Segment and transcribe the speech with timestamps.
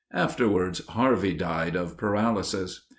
[0.15, 2.87] Afterwards, Harvey died of paralysis.